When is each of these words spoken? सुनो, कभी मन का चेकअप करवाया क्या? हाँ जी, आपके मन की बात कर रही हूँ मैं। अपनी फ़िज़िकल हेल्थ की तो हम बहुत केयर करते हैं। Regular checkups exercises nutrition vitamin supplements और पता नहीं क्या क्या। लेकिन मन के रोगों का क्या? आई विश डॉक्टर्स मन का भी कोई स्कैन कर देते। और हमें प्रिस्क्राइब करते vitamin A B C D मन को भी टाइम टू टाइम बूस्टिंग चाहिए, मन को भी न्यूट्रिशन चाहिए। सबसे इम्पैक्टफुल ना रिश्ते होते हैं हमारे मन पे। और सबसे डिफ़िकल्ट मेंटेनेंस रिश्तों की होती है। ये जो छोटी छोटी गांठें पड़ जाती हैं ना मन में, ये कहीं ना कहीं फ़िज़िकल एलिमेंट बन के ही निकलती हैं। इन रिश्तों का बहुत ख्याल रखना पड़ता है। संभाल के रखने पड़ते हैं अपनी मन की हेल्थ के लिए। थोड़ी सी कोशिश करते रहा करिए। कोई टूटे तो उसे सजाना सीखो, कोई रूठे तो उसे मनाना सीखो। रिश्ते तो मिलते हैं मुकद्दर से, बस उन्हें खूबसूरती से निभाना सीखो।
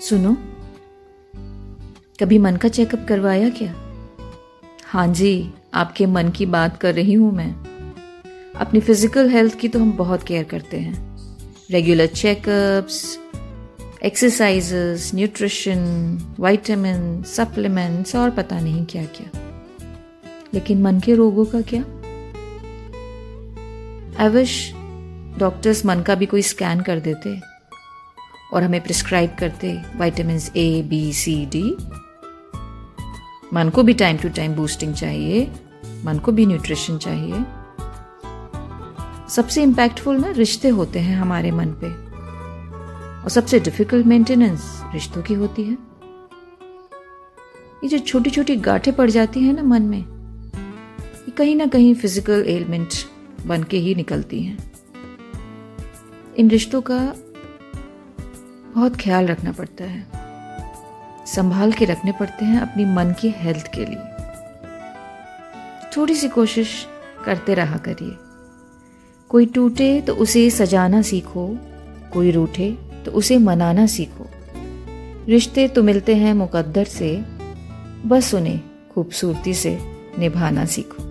सुनो, 0.00 0.32
कभी 2.20 2.38
मन 2.38 2.56
का 2.56 2.68
चेकअप 2.68 3.06
करवाया 3.08 3.48
क्या? 3.48 3.74
हाँ 4.84 5.06
जी, 5.08 5.50
आपके 5.74 6.06
मन 6.06 6.28
की 6.28 6.46
बात 6.46 6.76
कर 6.80 6.94
रही 6.94 7.14
हूँ 7.14 7.32
मैं। 7.32 7.50
अपनी 8.56 8.80
फ़िज़िकल 8.80 9.30
हेल्थ 9.30 9.58
की 9.58 9.68
तो 9.68 9.78
हम 9.78 9.92
बहुत 9.92 10.22
केयर 10.22 10.44
करते 10.44 10.76
हैं। 10.76 11.16
Regular 11.70 12.06
checkups 12.06 13.18
exercises 14.04 15.10
nutrition 15.14 15.84
vitamin 16.38 17.22
supplements 17.22 18.16
और 18.16 18.30
पता 18.30 18.60
नहीं 18.60 18.86
क्या 18.86 19.04
क्या। 19.04 19.30
लेकिन 20.54 20.82
मन 20.82 21.00
के 21.00 21.14
रोगों 21.14 21.44
का 21.44 21.60
क्या? 21.60 21.82
आई 24.24 24.28
विश 24.28 24.72
डॉक्टर्स 25.38 25.86
मन 25.86 26.02
का 26.02 26.14
भी 26.14 26.26
कोई 26.26 26.42
स्कैन 26.42 26.80
कर 26.80 27.00
देते। 27.00 27.47
और 28.52 28.62
हमें 28.62 28.80
प्रिस्क्राइब 28.80 29.36
करते 29.40 29.72
vitamin 29.96 30.40
A 30.56 30.82
B 30.82 31.12
C 31.12 31.34
D 31.46 31.62
मन 33.54 33.70
को 33.74 33.82
भी 33.82 33.94
टाइम 33.94 34.16
टू 34.16 34.28
टाइम 34.28 34.54
बूस्टिंग 34.54 34.94
चाहिए, 34.94 35.50
मन 36.04 36.18
को 36.18 36.32
भी 36.32 36.46
न्यूट्रिशन 36.46 36.98
चाहिए। 36.98 37.44
सबसे 39.28 39.62
इम्पैक्टफुल 39.62 40.16
ना 40.16 40.30
रिश्ते 40.30 40.68
होते 40.68 40.98
हैं 40.98 41.16
हमारे 41.16 41.50
मन 41.50 41.72
पे। 41.82 41.88
और 43.18 43.28
सबसे 43.30 43.60
डिफ़िकल्ट 43.60 44.06
मेंटेनेंस 44.06 44.82
रिश्तों 44.94 45.22
की 45.22 45.34
होती 45.34 45.64
है। 45.64 45.76
ये 47.84 47.88
जो 47.88 47.98
छोटी 47.98 48.30
छोटी 48.30 48.56
गांठें 48.56 48.94
पड़ 48.96 49.10
जाती 49.10 49.40
हैं 49.40 49.52
ना 49.54 49.62
मन 49.62 49.82
में, 49.82 49.98
ये 49.98 51.30
कहीं 51.30 51.56
ना 51.56 51.66
कहीं 51.66 51.94
फ़िज़िकल 51.94 52.44
एलिमेंट 52.48 52.94
बन 53.46 53.62
के 53.62 53.78
ही 53.78 53.94
निकलती 53.94 54.42
हैं। 54.42 54.58
इन 56.36 56.50
रिश्तों 56.50 56.80
का 56.80 56.98
बहुत 58.78 58.96
ख्याल 58.96 59.26
रखना 59.26 59.52
पड़ता 59.52 59.84
है। 59.84 60.06
संभाल 61.26 61.72
के 61.72 61.84
रखने 61.84 62.12
पड़ते 62.12 62.44
हैं 62.44 62.60
अपनी 62.60 62.84
मन 62.84 63.14
की 63.20 63.34
हेल्थ 63.36 63.70
के 63.74 63.84
लिए। 63.84 64.02
थोड़ी 65.96 66.14
सी 66.14 66.28
कोशिश 66.28 66.86
करते 67.24 67.54
रहा 67.54 67.76
करिए। 67.76 68.16
कोई 69.28 69.46
टूटे 69.46 70.00
तो 70.00 70.14
उसे 70.14 70.50
सजाना 70.50 71.02
सीखो, 71.02 71.58
कोई 72.12 72.30
रूठे 72.30 72.78
तो 73.04 73.10
उसे 73.10 73.38
मनाना 73.38 73.86
सीखो। 73.86 74.26
रिश्ते 75.28 75.68
तो 75.68 75.82
मिलते 75.82 76.16
हैं 76.16 76.34
मुकद्दर 76.34 76.84
से, 76.84 77.24
बस 78.06 78.34
उन्हें 78.34 78.60
खूबसूरती 78.94 79.54
से 79.54 79.78
निभाना 80.18 80.64
सीखो। 80.64 81.07